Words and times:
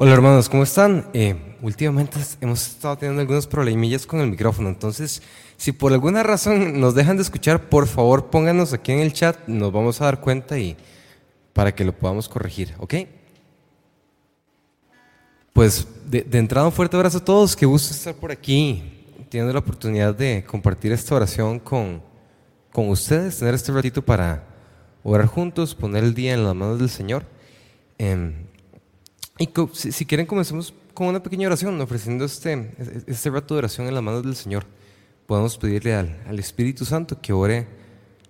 Hola 0.00 0.12
hermanos, 0.12 0.48
¿cómo 0.48 0.62
están? 0.62 1.10
Eh, 1.12 1.34
últimamente 1.60 2.20
hemos 2.40 2.64
estado 2.68 2.98
teniendo 2.98 3.20
algunos 3.20 3.48
problemillas 3.48 4.06
con 4.06 4.20
el 4.20 4.30
micrófono, 4.30 4.68
entonces 4.68 5.20
si 5.56 5.72
por 5.72 5.92
alguna 5.92 6.22
razón 6.22 6.78
nos 6.80 6.94
dejan 6.94 7.16
de 7.16 7.24
escuchar, 7.24 7.68
por 7.68 7.88
favor 7.88 8.30
pónganos 8.30 8.72
aquí 8.72 8.92
en 8.92 9.00
el 9.00 9.12
chat, 9.12 9.48
nos 9.48 9.72
vamos 9.72 10.00
a 10.00 10.04
dar 10.04 10.20
cuenta 10.20 10.56
y 10.56 10.76
para 11.52 11.74
que 11.74 11.84
lo 11.84 11.92
podamos 11.92 12.28
corregir, 12.28 12.76
¿ok? 12.78 12.94
Pues 15.52 15.88
de, 16.08 16.24
entrada 16.30 16.68
un 16.68 16.72
fuerte 16.72 16.96
abrazo 16.96 17.18
a 17.18 17.24
todos, 17.24 17.56
qué 17.56 17.66
gusto 17.66 17.92
estar 17.92 18.14
por 18.14 18.30
aquí, 18.30 19.04
teniendo 19.28 19.52
la 19.52 19.58
oportunidad 19.58 20.14
de 20.14 20.44
compartir 20.46 20.92
esta 20.92 21.16
oración 21.16 21.58
con, 21.58 22.00
con 22.72 22.88
ustedes, 22.88 23.40
tener 23.40 23.54
este 23.54 23.72
ratito 23.72 24.00
para 24.00 24.44
orar 25.02 25.26
juntos, 25.26 25.74
poner 25.74 26.04
el 26.04 26.14
día 26.14 26.34
en 26.34 26.44
las 26.44 26.54
manos 26.54 26.78
del 26.78 26.88
Señor. 26.88 27.24
Em, 27.98 28.47
y 29.38 29.48
si, 29.72 30.04
quieren, 30.04 30.26
comencemos 30.26 30.74
con 30.94 31.06
una 31.06 31.22
pequeña 31.22 31.46
oración, 31.46 31.80
ofreciendo 31.80 32.24
este, 32.24 32.74
este 33.06 33.30
rato 33.30 33.54
de 33.54 33.58
oración 33.58 33.86
en 33.86 33.94
las 33.94 34.02
manos 34.02 34.24
del 34.24 34.34
Señor. 34.34 34.66
Podemos 35.26 35.56
pedirle 35.56 35.94
al, 35.94 36.22
al 36.26 36.38
Espíritu 36.38 36.84
Santo 36.84 37.20
que 37.20 37.32
ore 37.32 37.66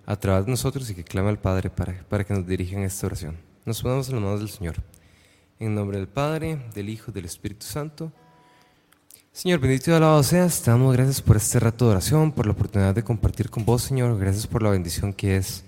a 0.05 0.15
través 0.15 0.45
de 0.45 0.51
nosotros 0.51 0.89
y 0.89 0.95
que 0.95 1.03
clame 1.03 1.29
al 1.29 1.39
Padre 1.39 1.69
para, 1.69 1.93
para 2.09 2.23
que 2.23 2.33
nos 2.33 2.45
dirijan 2.45 2.83
esta 2.83 3.07
oración. 3.07 3.37
Nos 3.65 3.81
ponemos 3.81 4.07
en 4.09 4.15
las 4.15 4.23
manos 4.23 4.39
del 4.39 4.49
Señor. 4.49 4.75
En 5.59 5.75
nombre 5.75 5.97
del 5.97 6.07
Padre, 6.07 6.59
del 6.73 6.89
Hijo 6.89 7.11
del 7.11 7.25
Espíritu 7.25 7.65
Santo. 7.65 8.11
Señor, 9.31 9.59
bendito 9.59 9.91
y 9.91 9.93
alabado 9.93 10.23
seas. 10.23 10.61
Te 10.61 10.71
damos 10.71 10.93
gracias 10.93 11.21
por 11.21 11.37
este 11.37 11.59
rato 11.59 11.85
de 11.85 11.91
oración, 11.91 12.31
por 12.31 12.45
la 12.45 12.53
oportunidad 12.53 12.95
de 12.95 13.03
compartir 13.03 13.49
con 13.49 13.65
vos, 13.65 13.83
Señor. 13.83 14.17
Gracias 14.17 14.47
por 14.47 14.63
la 14.63 14.71
bendición 14.71 15.13
que 15.13 15.37
es 15.37 15.63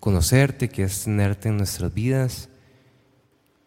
conocerte, 0.00 0.68
que 0.68 0.84
es 0.84 1.04
tenerte 1.04 1.48
en 1.48 1.58
nuestras 1.58 1.92
vidas. 1.92 2.48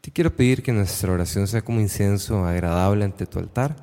Te 0.07 0.13
quiero 0.13 0.33
pedir 0.33 0.63
que 0.63 0.71
nuestra 0.71 1.11
oración 1.11 1.49
sea 1.49 1.61
como 1.61 1.81
incienso 1.81 2.45
agradable 2.45 3.03
ante 3.03 3.25
tu 3.25 3.39
altar, 3.39 3.75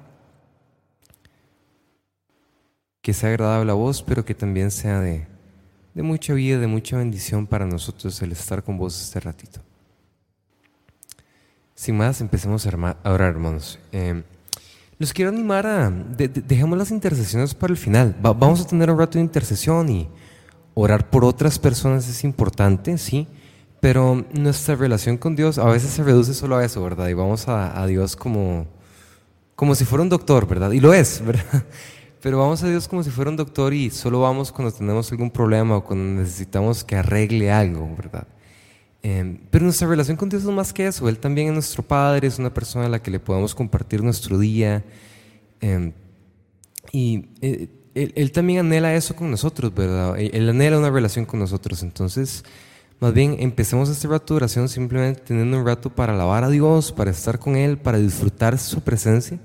que 3.02 3.12
sea 3.12 3.28
agradable 3.28 3.70
a 3.70 3.74
vos, 3.74 4.02
pero 4.02 4.24
que 4.24 4.34
también 4.34 4.70
sea 4.70 5.00
de, 5.00 5.26
mucha 5.96 6.32
vida, 6.32 6.58
de 6.58 6.66
mucha 6.66 6.96
bendición 6.96 7.46
para 7.46 7.66
nosotros 7.66 8.22
el 8.22 8.32
estar 8.32 8.62
con 8.62 8.78
vos 8.78 8.98
este 9.02 9.20
ratito. 9.20 9.60
Sin 11.74 11.98
más, 11.98 12.22
empecemos 12.22 12.66
a 12.66 12.70
orar, 13.04 13.28
hermanos. 13.28 13.78
Eh, 13.92 14.22
los 14.98 15.12
quiero 15.12 15.30
animar 15.30 15.66
a... 15.66 15.90
dejemos 15.90 16.78
las 16.78 16.90
intercesiones 16.90 17.54
para 17.54 17.70
el 17.70 17.76
final. 17.76 18.16
vamos 18.22 18.62
a 18.62 18.66
tener 18.66 18.90
un 18.90 18.98
rato 18.98 19.18
de 19.18 19.24
intercesión 19.24 19.90
y 19.90 20.08
orar 20.72 21.10
por 21.10 21.22
otras 21.22 21.58
personas 21.58 22.08
es 22.08 22.24
importante, 22.24 22.96
sí 22.96 23.28
pero 23.84 24.24
nuestra 24.32 24.76
relación 24.76 25.18
con 25.18 25.36
Dios 25.36 25.58
a 25.58 25.66
veces 25.66 25.90
se 25.90 26.02
reduce 26.02 26.32
solo 26.32 26.56
a 26.56 26.64
eso, 26.64 26.82
¿verdad? 26.82 27.06
Y 27.08 27.12
vamos 27.12 27.46
a, 27.48 27.86
Dios 27.86 28.16
como, 28.16 28.66
como 29.54 29.74
si 29.74 29.84
fuera 29.84 30.02
un 30.02 30.08
doctor, 30.08 30.48
¿verdad? 30.48 30.70
Y 30.70 30.80
lo 30.80 30.94
es, 30.94 31.22
¿verdad? 31.26 31.66
Pero 32.22 32.38
vamos 32.38 32.62
a 32.62 32.68
Dios 32.70 32.88
como 32.88 33.02
si 33.02 33.10
fuera 33.10 33.30
un 33.30 33.36
doctor 33.36 33.74
y 33.74 33.90
solo 33.90 34.22
vamos 34.22 34.50
cuando 34.52 34.72
tenemos 34.72 35.12
algún 35.12 35.30
problema 35.30 35.76
o 35.76 35.84
cuando 35.84 36.22
necesitamos 36.22 36.82
que 36.82 36.96
arregle 36.96 37.52
algo, 37.52 37.94
¿verdad? 37.94 38.26
Em, 39.02 39.36
pero 39.50 39.64
nuestra 39.64 39.86
relación 39.86 40.16
con 40.16 40.30
Dios 40.30 40.44
es 40.44 40.48
más 40.48 40.72
que 40.72 40.86
eso. 40.86 41.06
Él 41.06 41.18
también 41.18 41.48
es 41.48 41.52
nuestro 41.52 41.82
Padre, 41.82 42.28
es 42.28 42.38
una 42.38 42.54
persona 42.54 42.86
a 42.86 42.88
la 42.88 43.02
que 43.02 43.10
le 43.10 43.20
podemos 43.20 43.54
compartir 43.54 44.02
nuestro 44.02 44.38
día. 44.38 44.82
Em, 45.60 45.92
y 46.90 47.26
eh, 47.42 47.68
él, 47.94 48.32
también 48.32 48.60
anhela 48.60 48.94
eso 48.94 49.14
con 49.14 49.30
nosotros, 49.30 49.74
¿verdad? 49.74 50.18
Él 50.18 50.48
anhela 50.48 50.78
una 50.78 50.88
relación 50.88 51.26
con 51.26 51.38
nosotros. 51.38 51.82
Entonces, 51.82 52.44
más 53.04 53.12
bien, 53.12 53.36
empecemos 53.38 53.90
este 53.90 54.08
rato 54.08 54.32
de 54.32 54.36
oración 54.38 54.66
simplemente 54.66 55.20
teniendo 55.20 55.58
un 55.58 55.66
rato 55.66 55.90
para 55.90 56.14
alabar 56.14 56.42
a 56.42 56.48
Dios, 56.48 56.90
para 56.90 57.10
estar 57.10 57.38
con 57.38 57.54
Él, 57.54 57.76
para 57.76 57.98
disfrutar 57.98 58.56
su 58.56 58.80
presencia. 58.80 59.38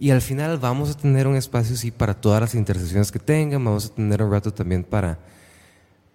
Y 0.00 0.12
al 0.12 0.22
final 0.22 0.56
vamos 0.56 0.92
a 0.92 0.94
tener 0.94 1.26
un 1.26 1.36
espacio, 1.36 1.76
sí, 1.76 1.90
para 1.90 2.14
todas 2.18 2.40
las 2.40 2.54
intercesiones 2.54 3.12
que 3.12 3.18
tengan. 3.18 3.62
Vamos 3.62 3.84
a 3.84 3.94
tener 3.94 4.22
un 4.22 4.32
rato 4.32 4.50
también 4.50 4.82
para, 4.82 5.18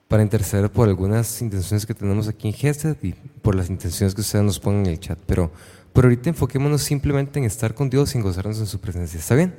para 0.07 0.23
interceder 0.23 0.71
por 0.71 0.89
algunas 0.89 1.39
intenciones 1.39 1.85
que 1.85 1.93
tenemos 1.93 2.27
aquí 2.27 2.47
en 2.47 2.55
Gesed 2.55 2.97
y 3.03 3.13
por 3.13 3.53
las 3.53 3.69
intenciones 3.69 4.15
que 4.15 4.21
ustedes 4.21 4.43
nos 4.43 4.59
pongan 4.59 4.87
en 4.87 4.93
el 4.93 4.99
chat. 4.99 5.19
Pero 5.27 5.51
por 5.93 6.05
ahorita 6.05 6.29
enfoquémonos 6.29 6.81
simplemente 6.81 7.37
en 7.37 7.45
estar 7.45 7.75
con 7.75 7.91
Dios 7.91 8.15
y 8.15 8.17
en 8.17 8.23
gozarnos 8.23 8.57
en 8.57 8.65
su 8.65 8.79
presencia. 8.79 9.19
¿Está 9.19 9.35
bien? 9.35 9.53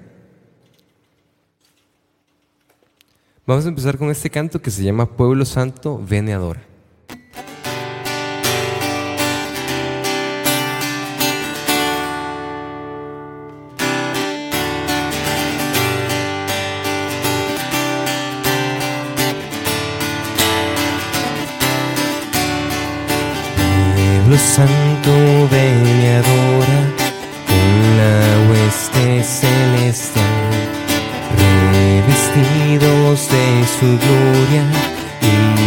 Vamos 3.47 3.65
a 3.65 3.69
empezar 3.69 3.97
con 3.97 4.11
este 4.11 4.29
canto 4.29 4.61
que 4.61 4.73
se 4.73 4.83
llama 4.83 5.17
Pueblo 5.17 5.45
Santo, 5.45 6.05
ven 6.05 6.29
adora. 24.29 24.39
santo 24.39 25.49
ven 25.51 26.03
y 26.03 26.07
adora 26.07 26.81
con 27.47 27.97
la 27.97 28.21
hueste 28.49 29.23
celestial, 29.25 30.25
revestidos 31.39 33.19
de 33.31 33.47
su 33.79 33.87
gloria 33.99 34.65
y 35.23 35.25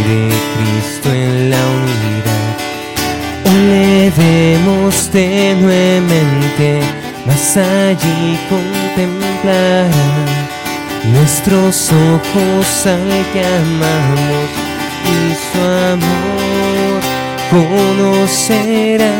de 0.08 0.20
Cristo 0.54 1.08
en 1.12 1.50
la 1.50 1.62
unidad. 1.66 2.52
Elevemos 3.44 4.94
tenuemente, 5.10 6.80
más 7.26 7.56
allí 7.56 8.38
contemplarán 8.48 9.90
nuestros 11.12 11.90
ojos 11.90 12.86
al 12.86 13.26
que 13.32 13.44
amamos 13.44 14.48
y 15.04 15.34
su 15.34 15.60
amor 15.92 16.41
conocerán. 17.52 19.12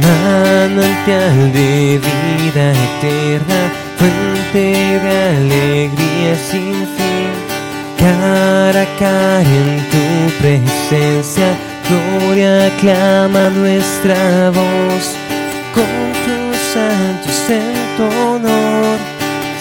Manantial 0.00 1.52
de 1.52 2.00
vida 2.06 2.64
eterna, 2.88 3.60
fuente 3.98 4.64
de 5.04 5.14
alegría 5.36 6.34
sin 6.50 6.76
fin, 6.96 7.30
cara 7.98 8.82
a 8.82 8.98
cara 8.98 9.40
en 9.42 9.80
tu 9.92 10.06
presencia, 10.40 11.48
gloria 11.88 12.54
clama 12.80 13.44
nuestra 13.50 14.50
voz, 14.50 15.04
con 15.74 15.92
tu 16.24 16.36
santo, 16.72 17.28
santo 17.46 18.02
honor, 18.30 18.98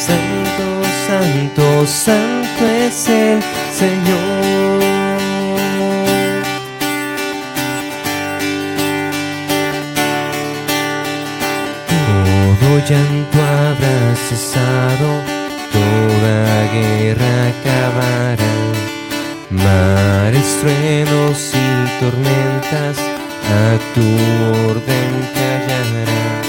santo, 0.08 0.66
santo, 1.08 1.66
santo 1.86 2.62
es 2.88 3.10
el 3.10 3.40
Señor. 3.80 4.84
Todo 11.90 12.80
llanto 12.88 13.38
habrá 13.42 14.16
cesado, 14.28 15.10
toda 15.74 16.36
guerra 16.72 17.34
acabará. 17.52 18.54
Mares, 19.50 20.58
truenos 20.62 21.52
y 21.54 22.00
tormentas 22.00 22.98
a 23.50 23.80
tu 23.96 24.08
orden 24.70 25.12
callarán. 25.34 26.44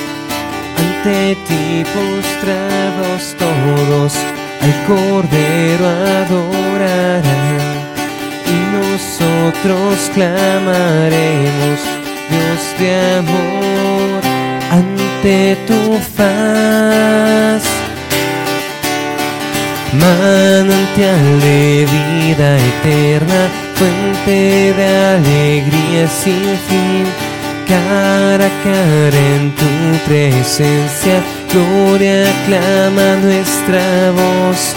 Ante 0.76 1.37
ti 1.46 1.84
postrados 1.94 3.34
todos 3.38 4.12
al 4.64 4.72
Cordero 4.87 5.87
adorarán 5.87 7.22
y 8.46 8.58
nosotros 8.76 10.11
clamaremos, 10.14 11.81
Dios 12.31 12.62
de 12.78 12.90
amor, 13.19 14.22
ante 14.70 15.56
tu 15.66 15.99
faz. 16.16 17.62
Manantial 19.93 21.40
de 21.40 21.87
vida 21.96 22.56
eterna, 22.72 23.40
fuente 23.75 24.72
de 24.78 24.87
alegría 25.14 26.08
sin 26.08 26.46
fin, 26.69 27.05
cara 27.69 28.46
a 28.46 28.55
cara 28.64 29.20
en 29.37 29.52
tu 29.55 30.08
presencia 30.08 31.22
gloria 31.54 32.26
clama 32.46 33.16
nuestra 33.22 34.10
voz 34.10 34.74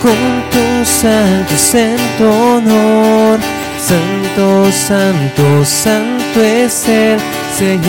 con 0.00 0.42
tu 0.50 0.84
santo, 0.84 1.54
santo 1.56 2.30
honor. 2.30 3.38
Santo, 3.78 4.72
santo, 4.72 5.64
santo 5.64 6.42
es 6.42 6.88
el 6.88 7.20
Señor. 7.58 7.84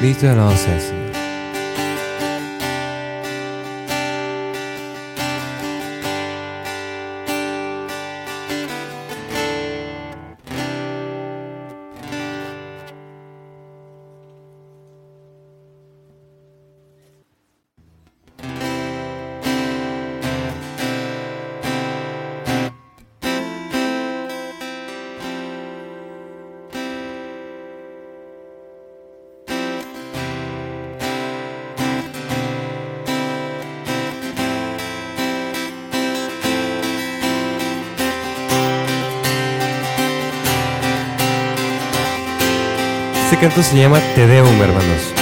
Bendito 0.00 0.28
alabado 0.28 0.99
canto 43.40 43.62
se 43.62 43.76
llama 43.76 43.98
Te 44.14 44.26
Deum, 44.26 44.60
hermanos. 44.60 45.14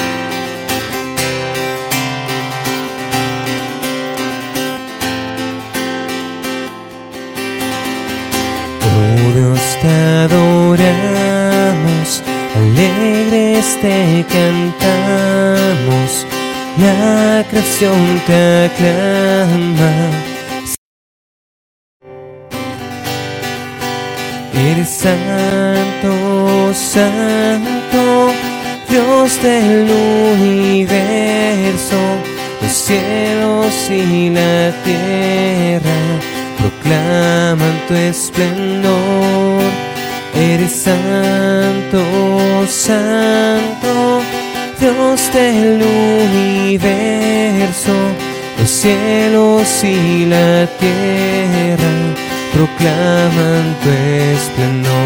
Oh 8.83 9.33
Dios, 9.35 9.61
te 9.81 9.89
adoramos, 10.25 12.23
alegres 12.57 13.79
te 13.81 14.25
cantamos, 14.29 16.11
la 16.79 17.45
creación 17.49 18.21
te 18.27 18.67
aclama 18.67 19.93
Eres 24.59 24.89
santo, 24.89 26.75
santo, 26.75 28.08
Dios 29.19 29.43
del 29.43 29.91
universo, 30.41 31.99
los 32.63 32.73
cielos 32.73 33.91
y 33.91 34.31
la 34.31 34.73
tierra 34.85 35.99
proclaman 36.57 37.81
tu 37.89 37.95
esplendor. 37.95 39.65
Eres 40.37 40.71
santo, 40.71 42.01
santo, 42.69 44.23
Dios 44.79 45.33
del 45.33 45.83
universo, 45.83 47.93
los 48.61 48.71
cielos 48.71 49.83
y 49.83 50.27
la 50.27 50.69
tierra 50.79 51.91
proclaman 52.55 53.75
tu 53.83 53.91
esplendor. 53.91 54.98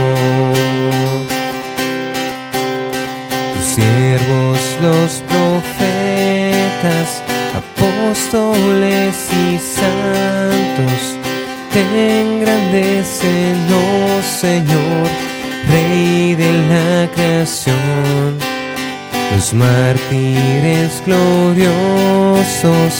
Mártires 19.52 21.02
gloriosos 21.04 22.94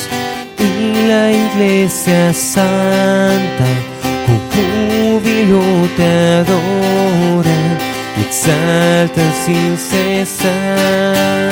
y 0.59 1.09
la 1.09 1.31
iglesia 1.33 2.33
santa 2.35 3.65
júbilo 4.53 5.63
te 5.97 6.05
adora 6.41 7.59
y 8.17 8.21
exaltan 8.21 9.33
sin 9.45 9.77
cesar. 9.77 11.51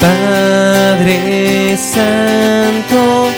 Padre 0.00 1.76
Santo, 1.76 3.30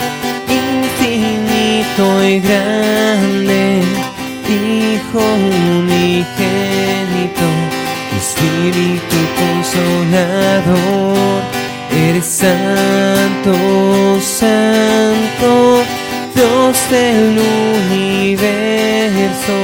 infinito 0.47 2.23
y 2.23 2.39
grande, 2.39 3.81
Hijo 4.49 5.23
unigénito, 5.79 6.70
Espíritu 8.71 9.17
consolador, 9.35 11.17
eres 11.91 12.25
santo, 12.25 13.53
santo 14.21 15.83
Dios 16.33 16.77
del 16.89 17.37
universo, 17.89 19.57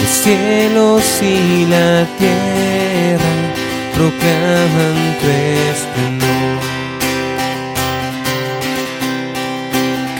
los 0.00 0.10
cielos 0.22 1.02
y 1.20 1.66
la 1.66 2.06
tierra 2.16 3.34
proclaman 3.92 4.96
tu 5.20 5.26
esplendor. 5.72 6.58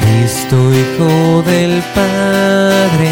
Cristo, 0.01 0.57
Hijo 0.75 1.13
del 1.43 1.75
Padre, 1.95 3.11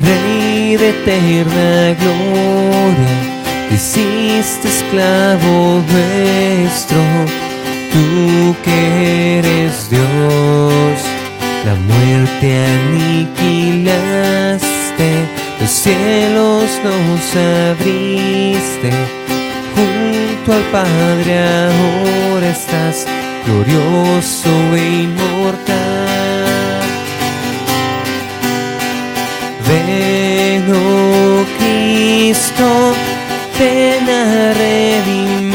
Rey 0.00 0.76
de 0.76 0.88
eterna 0.90 1.96
gloria, 2.00 3.25
hiciste 3.76 4.68
esclavo 4.68 5.82
nuestro, 5.92 6.98
tú 7.92 8.56
que 8.64 9.38
eres 9.38 9.90
Dios 9.90 10.96
la 11.66 11.74
muerte 11.74 12.46
aniquilaste, 13.44 13.88
los 15.60 15.70
cielos 15.70 16.80
nos 16.84 17.36
abriste, 17.36 18.90
junto 19.74 20.52
al 20.54 20.64
Padre 20.72 21.32
ahora 21.38 22.48
estás, 22.48 23.06
glorioso 23.44 24.50
e 24.74 25.02
inmortal. 25.02 25.86
Ven, 29.68 30.64
oh 30.72 31.44
Cristo, 31.58 32.85
a 34.08 34.52
redimirnos, 34.54 35.50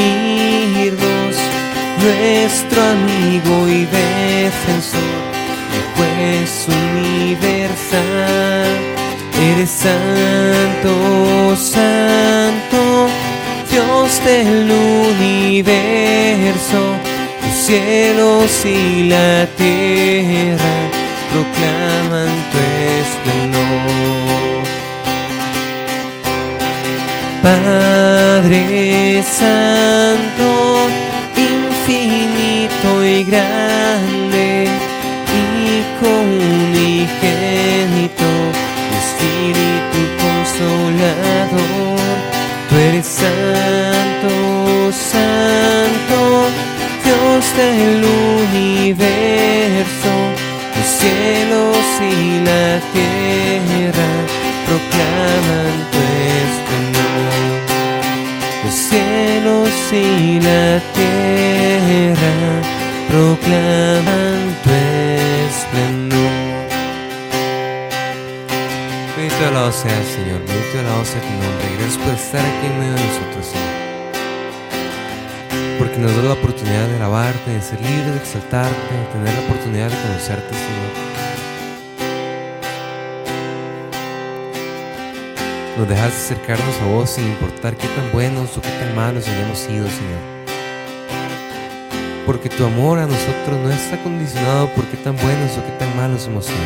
nuestro 1.99 2.81
amigo 2.81 3.67
y 3.67 3.85
defensor 3.85 5.31
es 6.21 6.67
universal. 6.67 7.99
Eres 9.41 9.71
santo, 9.71 11.55
santo, 11.55 13.07
Dios 13.71 14.23
del 14.23 14.71
universo. 15.09 15.99
Los 17.41 17.55
cielos 17.65 18.65
y 18.65 19.09
la 19.09 19.47
tierra 19.57 20.73
proclaman 21.31 22.29
tu 22.51 22.57
Padre 27.41 29.23
Santo, 29.23 30.87
infinito 31.35 33.05
y 33.05 33.23
grande 33.23 34.71
unigénito, 36.81 38.29
Espíritu 39.01 39.99
consolador, 40.21 41.99
tú 42.69 42.73
eres 42.75 43.05
santo, 43.05 44.31
santo, 44.91 46.19
Dios 47.03 47.43
del 47.57 48.01
universo, 48.49 50.13
los 50.75 50.89
cielos 50.99 51.85
y 52.01 52.11
la 52.45 52.65
tierra 52.93 53.90
y 59.93 60.39
la 60.39 60.81
tierra 60.93 62.61
proclaman 63.09 64.55
tu 64.63 64.69
esplendor. 65.49 66.31
Bendito 69.17 69.47
alabado 69.47 69.71
sea 69.73 69.97
el 69.97 70.05
Señor, 70.05 70.39
bendito 70.47 70.79
alabado 70.79 71.03
sea 71.03 71.21
tu 71.21 71.27
nombre. 71.27 71.75
Gracias 71.77 71.97
por 71.97 72.13
estar 72.13 72.39
aquí 72.39 72.67
en 72.67 72.79
medio 72.79 72.93
de 72.93 73.03
nosotros, 73.05 73.45
Señor. 73.47 73.81
Porque 75.77 75.97
nos 75.97 76.15
da 76.15 76.21
la 76.23 76.33
oportunidad 76.33 76.87
de 76.87 76.95
alabarte, 76.95 77.51
de 77.51 77.61
ser 77.61 77.81
libre, 77.81 78.11
de 78.11 78.17
exaltarte, 78.17 78.93
de 78.95 79.05
tener 79.11 79.33
la 79.33 79.41
oportunidad 79.41 79.89
de 79.89 79.97
conocerte, 80.07 80.53
Señor. 80.53 81.10
Nos 85.81 85.89
dejas 85.89 86.13
acercarnos 86.13 86.79
a 86.79 86.85
vos 86.85 87.09
sin 87.09 87.25
importar 87.25 87.75
qué 87.75 87.87
tan 87.87 88.11
buenos 88.11 88.55
o 88.55 88.61
qué 88.61 88.69
tan 88.69 88.95
malos 88.95 89.27
hayamos 89.27 89.57
sido, 89.57 89.87
Señor 89.87 90.41
porque 92.27 92.49
tu 92.49 92.63
amor 92.63 92.99
a 92.99 93.07
nosotros 93.07 93.59
no 93.63 93.71
está 93.71 94.01
condicionado 94.03 94.69
por 94.75 94.85
qué 94.85 94.97
tan 94.97 95.15
buenos 95.17 95.57
o 95.57 95.65
qué 95.65 95.71
tan 95.79 95.97
malos 95.97 96.27
hemos 96.27 96.45
sido. 96.45 96.57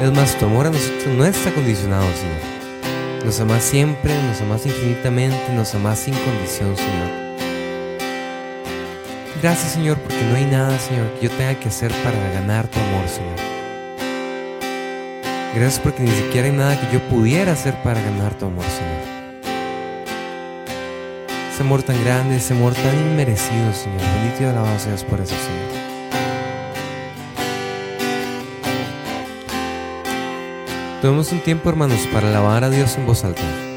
Es 0.00 0.12
más, 0.12 0.36
tu 0.36 0.46
amor 0.46 0.66
a 0.66 0.70
nosotros 0.70 1.06
no 1.16 1.24
está 1.24 1.54
condicionado, 1.54 2.04
Señor. 2.04 3.24
Nos 3.24 3.38
amas 3.38 3.62
siempre, 3.62 4.20
nos 4.24 4.40
amas 4.40 4.66
infinitamente, 4.66 5.52
nos 5.54 5.72
amas 5.76 6.00
sin 6.00 6.14
condición, 6.14 6.76
Señor. 6.76 7.38
Gracias, 9.40 9.72
Señor, 9.72 9.96
porque 9.98 10.20
no 10.24 10.34
hay 10.34 10.46
nada, 10.46 10.76
Señor, 10.80 11.06
que 11.12 11.28
yo 11.28 11.30
tenga 11.36 11.54
que 11.54 11.68
hacer 11.68 11.92
para 12.02 12.18
ganar 12.34 12.66
tu 12.66 12.80
amor, 12.80 13.08
Señor. 13.08 13.53
Gracias 15.54 15.78
porque 15.78 16.02
ni 16.02 16.10
siquiera 16.10 16.48
hay 16.48 16.52
nada 16.52 16.80
que 16.80 16.92
yo 16.92 17.00
pudiera 17.08 17.52
hacer 17.52 17.74
para 17.82 18.00
ganar 18.00 18.34
tu 18.34 18.46
amor, 18.46 18.64
Señor 18.64 19.14
ese 21.54 21.62
amor 21.62 21.84
tan 21.84 22.02
grande, 22.02 22.36
ese 22.36 22.52
amor 22.52 22.74
tan 22.74 22.98
inmerecido, 22.98 23.72
Señor. 23.72 24.00
Bendito 24.00 24.42
y 24.42 24.46
alabado 24.46 24.76
seas 24.80 25.04
por 25.04 25.20
eso, 25.20 25.36
Señor. 25.36 25.84
Tomemos 31.00 31.30
un 31.30 31.38
tiempo, 31.40 31.68
hermanos, 31.68 32.08
para 32.12 32.28
alabar 32.28 32.64
a 32.64 32.70
Dios 32.70 32.96
en 32.98 33.06
voz 33.06 33.22
alta. 33.24 33.73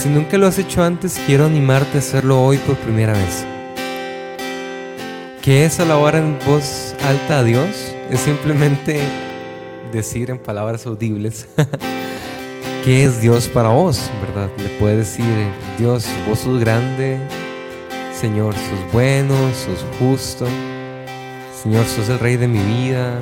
Si 0.00 0.08
nunca 0.08 0.38
lo 0.38 0.46
has 0.46 0.58
hecho 0.58 0.82
antes, 0.82 1.20
quiero 1.26 1.44
animarte 1.44 1.98
a 1.98 2.00
hacerlo 2.00 2.42
hoy 2.42 2.56
por 2.56 2.74
primera 2.76 3.12
vez. 3.12 3.44
¿Qué 5.42 5.66
es 5.66 5.78
alabar 5.78 6.16
en 6.16 6.38
voz 6.46 6.94
alta 7.02 7.40
a 7.40 7.44
Dios? 7.44 7.94
Es 8.10 8.20
simplemente 8.20 9.02
decir 9.92 10.30
en 10.30 10.38
palabras 10.38 10.86
audibles 10.86 11.48
qué 12.84 13.04
es 13.04 13.20
Dios 13.20 13.46
para 13.48 13.68
vos, 13.68 14.10
¿verdad? 14.22 14.48
Le 14.56 14.70
puedes 14.78 14.96
decir, 14.96 15.26
Dios, 15.76 16.06
vos 16.26 16.38
sos 16.38 16.58
grande, 16.58 17.18
Señor, 18.18 18.54
sos 18.54 18.92
bueno, 18.94 19.34
sos 19.52 19.84
justo, 19.98 20.46
Señor, 21.62 21.84
sos 21.84 22.08
el 22.08 22.18
rey 22.18 22.38
de 22.38 22.48
mi 22.48 22.60
vida. 22.60 23.20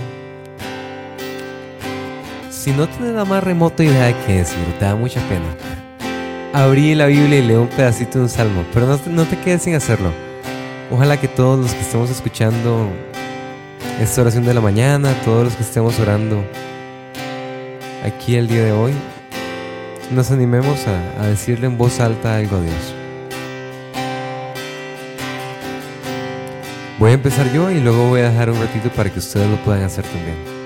Si 2.52 2.70
no 2.70 2.86
tienes 2.86 3.16
la 3.16 3.24
más 3.24 3.42
remota 3.42 3.82
idea 3.82 4.06
de 4.06 4.16
qué 4.26 4.34
decir, 4.34 4.58
te 4.78 4.84
da 4.84 4.94
mucha 4.94 5.20
pena. 5.28 5.87
Abrí 6.52 6.94
la 6.94 7.06
Biblia 7.06 7.38
y 7.38 7.42
leo 7.42 7.62
un 7.62 7.68
pedacito 7.68 8.18
de 8.18 8.24
un 8.24 8.30
salmo, 8.30 8.64
pero 8.72 8.86
no, 8.86 8.98
no 9.06 9.24
te 9.24 9.38
quedes 9.38 9.62
sin 9.62 9.74
hacerlo. 9.74 10.12
Ojalá 10.90 11.20
que 11.20 11.28
todos 11.28 11.58
los 11.58 11.74
que 11.74 11.80
estemos 11.82 12.08
escuchando 12.08 12.88
esta 14.00 14.22
oración 14.22 14.46
de 14.46 14.54
la 14.54 14.60
mañana, 14.62 15.12
todos 15.24 15.44
los 15.44 15.54
que 15.54 15.62
estemos 15.62 16.00
orando 16.00 16.42
aquí 18.02 18.36
el 18.36 18.48
día 18.48 18.64
de 18.64 18.72
hoy, 18.72 18.92
nos 20.10 20.30
animemos 20.30 20.86
a, 20.86 21.22
a 21.22 21.26
decirle 21.26 21.66
en 21.66 21.76
voz 21.76 22.00
alta 22.00 22.36
algo 22.36 22.56
a 22.56 22.60
Dios. 22.62 22.94
Voy 26.98 27.10
a 27.10 27.14
empezar 27.14 27.52
yo 27.52 27.70
y 27.70 27.78
luego 27.78 28.08
voy 28.08 28.22
a 28.22 28.30
dejar 28.30 28.50
un 28.50 28.58
ratito 28.58 28.88
para 28.90 29.10
que 29.10 29.18
ustedes 29.18 29.48
lo 29.48 29.56
puedan 29.58 29.82
hacer 29.82 30.04
también. 30.04 30.57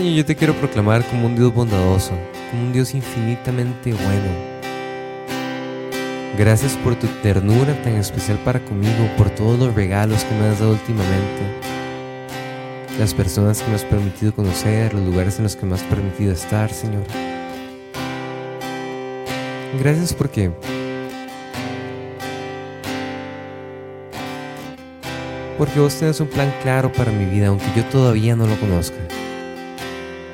Señor, 0.00 0.14
yo 0.14 0.24
te 0.24 0.34
quiero 0.34 0.54
proclamar 0.54 1.04
como 1.04 1.26
un 1.26 1.36
Dios 1.36 1.52
bondadoso, 1.52 2.12
como 2.50 2.62
un 2.62 2.72
Dios 2.72 2.94
infinitamente 2.94 3.92
bueno. 3.92 4.30
Gracias 6.38 6.72
por 6.82 6.94
tu 6.94 7.06
ternura 7.22 7.74
tan 7.82 7.96
especial 7.96 8.38
para 8.38 8.64
conmigo, 8.64 9.10
por 9.18 9.28
todos 9.28 9.58
los 9.58 9.74
regalos 9.74 10.24
que 10.24 10.34
me 10.36 10.46
has 10.46 10.58
dado 10.58 10.72
últimamente, 10.72 11.42
las 12.98 13.12
personas 13.12 13.60
que 13.60 13.68
me 13.68 13.74
has 13.74 13.84
permitido 13.84 14.34
conocer, 14.34 14.94
los 14.94 15.04
lugares 15.04 15.36
en 15.36 15.42
los 15.42 15.54
que 15.54 15.66
me 15.66 15.74
has 15.74 15.82
permitido 15.82 16.32
estar, 16.32 16.72
Señor. 16.72 17.04
Gracias 19.82 20.14
porque 20.14 20.50
porque 25.58 25.78
vos 25.78 25.94
tenés 25.94 26.20
un 26.20 26.28
plan 26.28 26.50
claro 26.62 26.90
para 26.90 27.12
mi 27.12 27.26
vida, 27.26 27.48
aunque 27.48 27.66
yo 27.76 27.84
todavía 27.84 28.34
no 28.34 28.46
lo 28.46 28.58
conozca. 28.58 29.09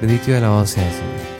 Bendito 0.00 0.30
y 0.30 0.34
alabado 0.34 0.66
sea, 0.66 0.84
Señor. 0.90 1.36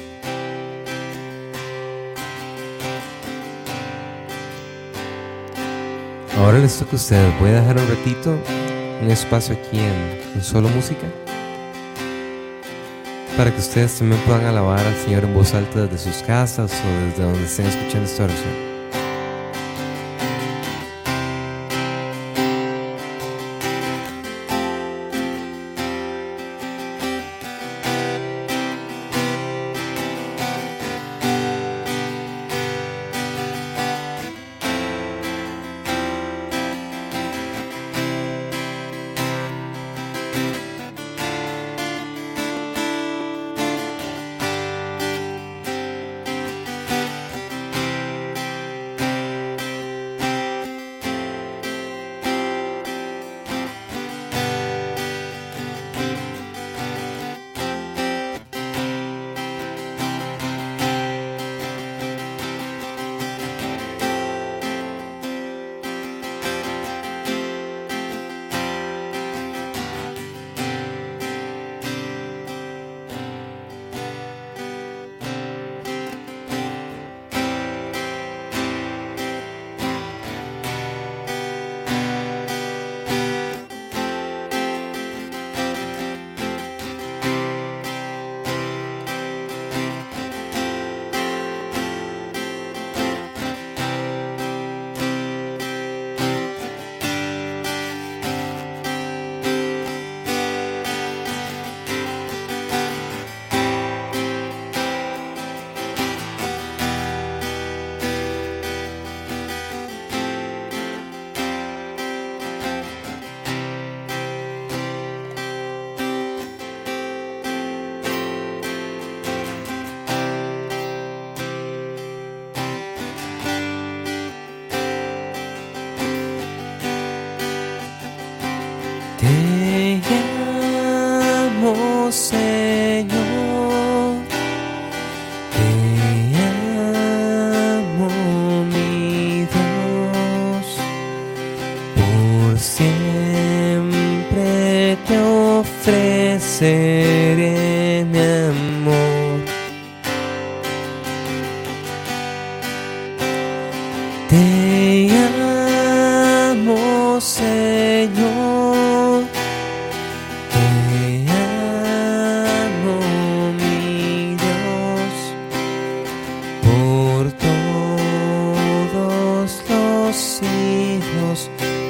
Ahora 6.38 6.58
les 6.58 6.78
toca 6.78 6.92
a 6.92 6.96
ustedes. 6.96 7.40
Voy 7.40 7.50
a 7.50 7.60
dejar 7.60 7.78
un 7.78 7.88
ratito, 7.88 8.38
un 9.02 9.10
espacio 9.10 9.54
aquí 9.54 9.78
en, 9.78 10.20
en 10.34 10.42
solo 10.42 10.68
música, 10.68 11.06
para 13.36 13.50
que 13.50 13.58
ustedes 13.58 13.98
también 13.98 14.20
puedan 14.22 14.44
alabar 14.46 14.80
al 14.80 14.96
Señor 14.96 15.25
en 15.25 15.34
voz 15.34 15.52
alta 15.54 15.86
desde 15.86 16.10
sus 16.10 16.22
casas 16.22 16.72
o 16.72 17.04
desde 17.06 17.22
donde 17.25 17.44
estén 17.44 17.66
escuchando 17.66 18.04
esta 18.04 18.25
oración. 18.25 18.75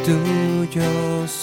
Tuyos 0.06 1.35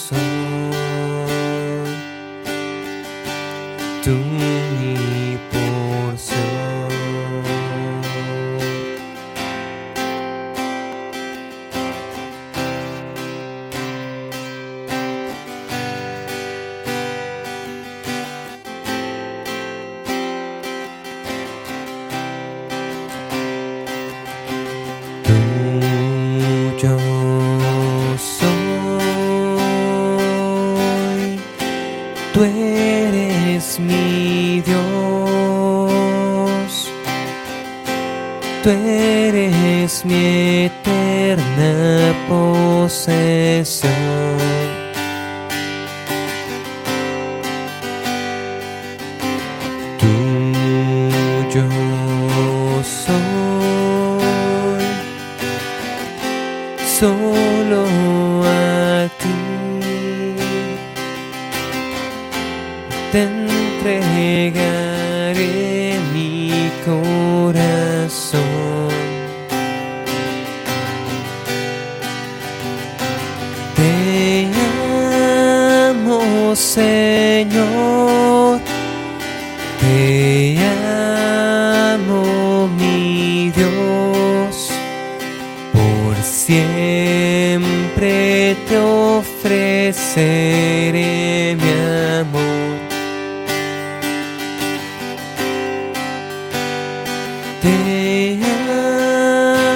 Te 97.64 98.38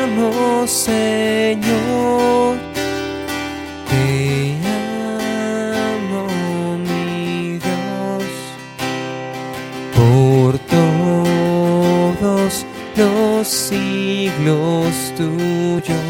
amo, 0.05 0.67
Señor. 0.67 2.57
Te 3.89 4.57
amo, 5.89 6.23
mi 6.87 7.59
Dios. 7.59 8.27
Por 9.97 10.59
todos 10.77 12.51
los 12.95 13.49
siglos 13.49 14.93
tuyos. 15.17 16.08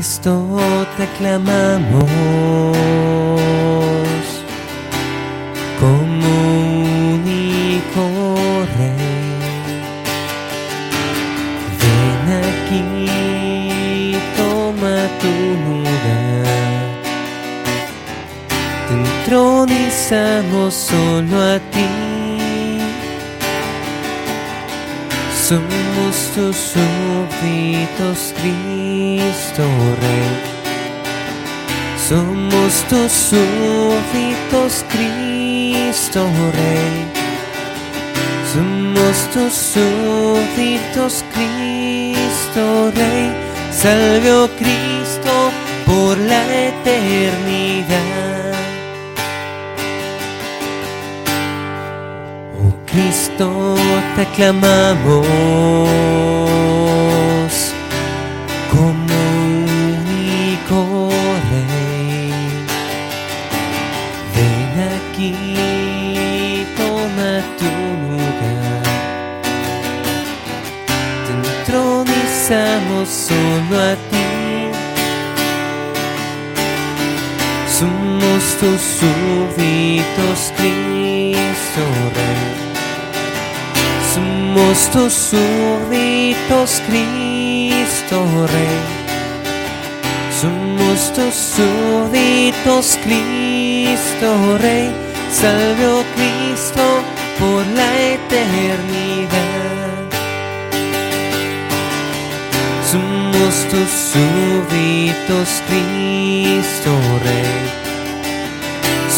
Cristo 0.00 0.56
te 0.96 1.06
clamamos 1.18 2.08
como 5.78 6.28
único 7.16 8.02
Rey. 8.78 8.96
Ven 11.80 12.26
aquí, 12.48 12.82
toma 14.38 14.96
tu 15.20 15.34
lugar. 15.66 16.48
Te 18.88 18.92
entronizamos 18.94 20.72
solo 20.72 21.36
a 21.42 21.58
ti. 21.72 21.99
Somos 26.10 26.34
tus 26.34 26.56
súbditos, 26.56 28.34
Cristo 28.40 29.62
Rey. 30.02 30.30
Somos 32.08 32.72
tus 32.88 33.12
súbditos, 33.12 34.84
Cristo 34.88 36.28
Rey. 36.52 37.06
Somos 38.52 39.16
tus 39.32 39.52
súbditos, 39.54 41.24
Cristo 41.32 42.90
Rey. 42.96 43.30
Salve, 43.70 44.32
oh 44.32 44.48
Cristo, 44.58 45.52
por 45.86 46.18
la 46.18 46.42
eternidad. 46.70 48.59
Cristo, 52.92 53.76
te 54.16 54.26
clamamos 54.34 55.24
como 58.68 59.14
único 60.00 61.08
rey. 61.50 62.32
Ven 64.34 64.74
aquí, 64.98 66.66
toma 66.76 67.32
tu 67.60 67.70
lugar. 68.10 68.82
Te 71.26 71.32
entronizamos 71.48 73.08
solo 73.08 73.74
a 73.78 73.94
ti. 74.10 74.28
Somos 77.78 78.42
tus 78.58 78.80
súbditos, 78.98 80.38
Cristo 80.56 81.82
Rey. 82.16 82.49
Somos 84.52 84.90
tus 84.90 85.12
súbditos, 85.12 86.82
Cristo 86.88 88.16
Rey. 88.48 88.80
Somos 90.40 91.12
tus 91.12 91.34
súbditos, 91.34 92.98
Cristo 93.04 94.58
Rey. 94.58 94.90
Salve, 95.30 95.86
oh 95.86 96.02
Cristo, 96.16 96.82
por 97.38 97.64
la 97.78 97.96
eternidad. 98.14 99.30
Somos 102.90 103.54
tus 103.70 103.90
súbditos, 104.12 105.62
Cristo 105.68 106.90
Rey. 107.22 107.54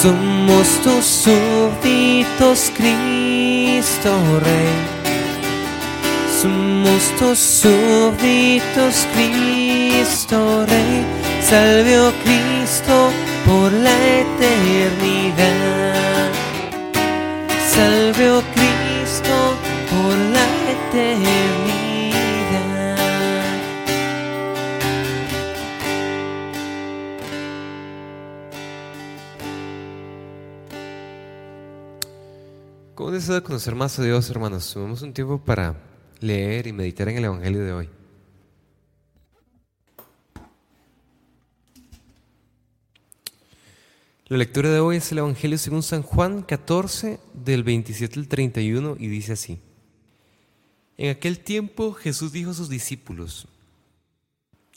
Somos 0.02 0.68
tus 0.84 1.06
súbditos, 1.06 2.70
Cristo 2.76 4.10
Rey 4.44 5.01
somos 6.42 7.02
tus 7.18 7.38
súbditos, 7.38 9.07
Cristo 9.14 10.66
Rey. 10.66 11.07
Salve, 11.40 12.00
oh 12.00 12.12
Cristo, 12.24 13.11
por 13.46 13.72
la 13.72 13.94
eternidad. 14.20 14.72
Salve, 17.74 18.31
oh 18.31 18.42
Cristo, 18.55 19.57
por 19.90 20.16
la 20.37 20.46
eternidad. 20.74 21.83
¿Cómo 32.96 33.11
desea 33.12 33.40
conocer 33.40 33.74
más 33.76 33.98
a 33.98 34.02
Dios, 34.02 34.28
hermanos? 34.28 34.72
Tomemos 34.72 35.02
un 35.02 35.12
tiempo 35.12 35.38
para 35.38 35.91
leer 36.22 36.66
y 36.66 36.72
meditar 36.72 37.08
en 37.08 37.18
el 37.18 37.24
Evangelio 37.24 37.64
de 37.64 37.72
hoy. 37.72 37.88
La 44.26 44.38
lectura 44.38 44.70
de 44.70 44.80
hoy 44.80 44.96
es 44.96 45.12
el 45.12 45.18
Evangelio 45.18 45.58
según 45.58 45.82
San 45.82 46.02
Juan 46.02 46.42
14 46.42 47.20
del 47.35 47.64
27 47.64 48.18
al 48.18 48.28
31 48.28 48.96
y 48.98 49.08
dice 49.08 49.32
así. 49.32 49.61
En 50.96 51.11
aquel 51.11 51.40
tiempo 51.40 51.92
Jesús 51.92 52.32
dijo 52.32 52.52
a 52.52 52.54
sus 52.54 52.68
discípulos, 52.68 53.46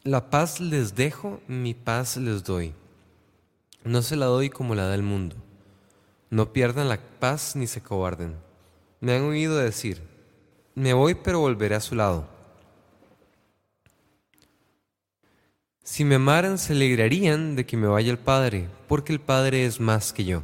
La 0.04 0.30
paz 0.30 0.60
les 0.60 0.96
dejo, 0.96 1.40
mi 1.48 1.74
paz 1.74 2.18
les 2.18 2.44
doy. 2.44 2.74
No 3.86 4.02
se 4.02 4.16
la 4.16 4.26
doy 4.26 4.50
como 4.50 4.76
la 4.76 4.88
da 4.88 4.96
el 4.96 5.04
mundo. 5.04 5.36
No 6.30 6.52
pierdan 6.52 6.90
la 6.90 7.00
paz 7.20 7.56
ni 7.56 7.68
se 7.68 7.82
cobarden. 7.82 8.36
Me 9.00 9.14
han 9.14 9.22
oído 9.22 9.56
decir, 9.56 10.15
me 10.76 10.94
voy 10.94 11.16
pero 11.16 11.40
volveré 11.40 11.76
a 11.76 11.80
su 11.80 11.96
lado. 11.96 12.28
Si 15.84 16.04
me 16.04 16.16
amaran 16.16 16.58
se 16.58 16.74
alegrarían 16.74 17.56
de 17.56 17.66
que 17.66 17.78
me 17.78 17.88
vaya 17.88 18.12
el 18.12 18.18
Padre, 18.18 18.68
porque 18.88 19.14
el 19.14 19.22
Padre 19.22 19.66
es 19.66 19.80
más 19.80 20.12
que 20.12 20.26
yo. 20.26 20.44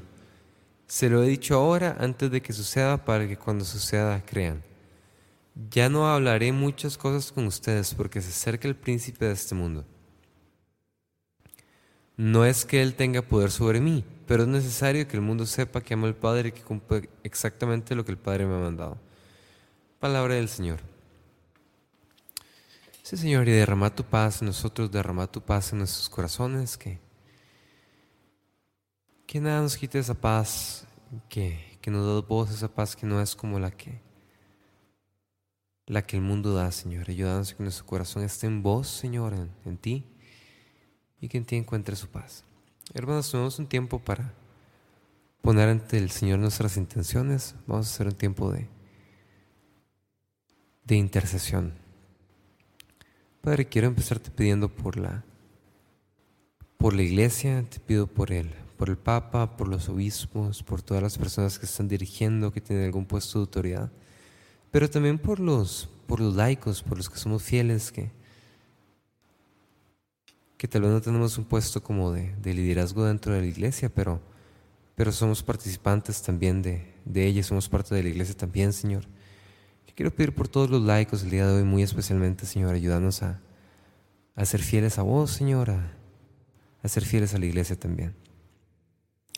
Se 0.87 1.09
lo 1.09 1.23
he 1.23 1.27
dicho 1.27 1.55
ahora 1.55 1.97
antes 1.99 2.31
de 2.31 2.41
que 2.41 2.53
suceda 2.53 3.03
para 3.03 3.27
que 3.27 3.37
cuando 3.37 3.65
suceda 3.65 4.23
crean. 4.25 4.63
Ya 5.69 5.89
no 5.89 6.07
hablaré 6.07 6.51
muchas 6.53 6.97
cosas 6.97 7.31
con 7.31 7.45
ustedes 7.45 7.93
porque 7.93 8.21
se 8.21 8.29
acerca 8.29 8.67
el 8.67 8.75
príncipe 8.75 9.25
de 9.25 9.33
este 9.33 9.53
mundo. 9.53 9.85
No 12.15 12.45
es 12.45 12.65
que 12.65 12.81
Él 12.81 12.93
tenga 12.93 13.21
poder 13.21 13.51
sobre 13.51 13.81
mí, 13.81 14.05
pero 14.27 14.43
es 14.43 14.49
necesario 14.49 15.07
que 15.07 15.17
el 15.17 15.21
mundo 15.21 15.45
sepa 15.45 15.81
que 15.81 15.93
amo 15.93 16.05
al 16.05 16.15
Padre 16.15 16.49
y 16.49 16.51
que 16.51 16.61
cumple 16.61 17.09
exactamente 17.23 17.95
lo 17.95 18.05
que 18.05 18.11
el 18.11 18.17
Padre 18.17 18.45
me 18.45 18.55
ha 18.55 18.59
mandado. 18.59 18.97
Palabra 20.01 20.33
del 20.33 20.49
Señor. 20.49 20.79
Sí, 23.03 23.17
Señor, 23.17 23.47
y 23.47 23.51
derrama 23.51 23.93
tu 23.93 24.03
paz 24.03 24.41
en 24.41 24.47
nosotros, 24.47 24.89
derrama 24.89 25.27
tu 25.27 25.41
paz 25.41 25.73
en 25.73 25.77
nuestros 25.77 26.09
corazones, 26.09 26.75
que, 26.75 26.99
que 29.27 29.39
nada 29.39 29.61
nos 29.61 29.77
quite 29.77 29.99
esa 29.99 30.15
paz, 30.15 30.87
que, 31.29 31.77
que 31.81 31.91
nos 31.91 32.03
da 32.03 32.27
voz 32.27 32.49
esa 32.49 32.67
paz 32.67 32.95
que 32.95 33.05
no 33.05 33.21
es 33.21 33.35
como 33.35 33.59
la 33.59 33.69
que, 33.69 34.01
la 35.85 36.01
que 36.01 36.15
el 36.15 36.23
mundo 36.23 36.55
da, 36.55 36.71
Señor. 36.71 37.07
Ayúdanos 37.07 37.51
a 37.51 37.57
que 37.57 37.61
nuestro 37.61 37.85
corazón 37.85 38.23
esté 38.23 38.47
en 38.47 38.63
vos, 38.63 38.87
Señor, 38.87 39.33
en, 39.35 39.51
en 39.65 39.77
ti 39.77 40.03
y 41.19 41.27
que 41.27 41.37
en 41.37 41.45
ti 41.45 41.57
encuentre 41.57 41.95
su 41.95 42.07
paz. 42.07 42.43
Hermanos, 42.95 43.29
tenemos 43.29 43.59
un 43.59 43.67
tiempo 43.67 43.99
para 43.99 44.33
poner 45.43 45.69
ante 45.69 45.99
el 45.99 46.09
Señor 46.09 46.39
nuestras 46.39 46.75
intenciones. 46.75 47.53
Vamos 47.67 47.85
a 47.85 47.93
hacer 47.93 48.07
un 48.07 48.15
tiempo 48.15 48.51
de, 48.51 48.67
de 50.85 50.95
intercesión. 50.95 51.73
Padre, 53.41 53.67
quiero 53.67 53.87
empezarte 53.87 54.29
pidiendo 54.29 54.69
por 54.69 54.97
la, 54.97 55.23
por 56.77 56.93
la 56.93 57.01
iglesia, 57.01 57.65
te 57.69 57.79
pido 57.79 58.07
por 58.07 58.31
él, 58.31 58.51
por 58.77 58.89
el 58.89 58.97
Papa, 58.97 59.57
por 59.57 59.67
los 59.67 59.89
obispos, 59.89 60.63
por 60.63 60.81
todas 60.81 61.01
las 61.01 61.17
personas 61.17 61.57
que 61.57 61.65
están 61.65 61.87
dirigiendo, 61.87 62.51
que 62.51 62.61
tienen 62.61 62.85
algún 62.85 63.05
puesto 63.05 63.39
de 63.39 63.43
autoridad, 63.43 63.91
pero 64.71 64.89
también 64.89 65.17
por 65.17 65.39
los, 65.39 65.89
por 66.07 66.19
los 66.19 66.35
laicos, 66.35 66.83
por 66.83 66.97
los 66.97 67.09
que 67.09 67.17
somos 67.17 67.43
fieles, 67.43 67.91
que, 67.91 68.11
que 70.57 70.67
tal 70.67 70.83
vez 70.83 70.91
no 70.91 71.01
tenemos 71.01 71.37
un 71.37 71.45
puesto 71.45 71.81
como 71.81 72.11
de, 72.11 72.35
liderazgo 72.43 73.05
dentro 73.05 73.33
de 73.33 73.41
la 73.41 73.47
iglesia, 73.47 73.89
pero, 73.89 74.21
pero 74.95 75.11
somos 75.11 75.41
participantes 75.41 76.21
también 76.21 76.61
de, 76.61 76.93
de 77.05 77.25
ella, 77.25 77.43
somos 77.43 77.67
parte 77.67 77.95
de 77.95 78.03
la 78.03 78.09
iglesia 78.09 78.37
también, 78.37 78.71
Señor. 78.71 79.05
Quiero 79.95 80.15
pedir 80.15 80.33
por 80.33 80.47
todos 80.47 80.69
los 80.69 80.81
laicos 80.81 81.23
el 81.23 81.29
día 81.29 81.45
de 81.45 81.53
hoy, 81.53 81.63
muy 81.63 81.83
especialmente, 81.83 82.45
Señor, 82.45 82.73
ayudarnos 82.73 83.23
a, 83.23 83.41
a 84.35 84.45
ser 84.45 84.61
fieles 84.61 84.97
a 84.97 85.01
vos, 85.01 85.31
Señor, 85.31 85.69
a, 85.69 86.87
ser 86.87 87.03
fieles 87.03 87.33
a 87.33 87.37
la 87.37 87.45
iglesia 87.45 87.77
también, 87.77 88.15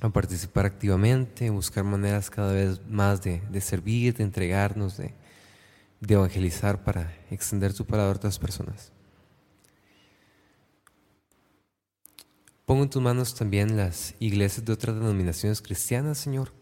a 0.01 0.09
participar 0.09 0.65
activamente, 0.65 1.49
buscar 1.49 1.83
maneras 1.83 2.29
cada 2.29 2.53
vez 2.53 2.79
más 2.87 3.21
de, 3.21 3.41
de 3.51 3.61
servir, 3.61 4.13
de 4.15 4.23
entregarnos, 4.23 4.97
de, 4.97 5.13
de 5.99 6.13
evangelizar 6.13 6.83
para 6.83 7.13
extender 7.31 7.73
tu 7.73 7.85
palabra 7.85 8.13
a 8.13 8.17
otras 8.17 8.37
personas. 8.37 8.91
Pongo 12.65 12.83
en 12.83 12.89
tus 12.89 13.01
manos 13.01 13.35
también 13.35 13.75
las 13.75 14.15
iglesias 14.19 14.65
de 14.65 14.71
otras 14.71 14.95
denominaciones 14.95 15.61
cristianas, 15.61 16.17
Señor. 16.17 16.53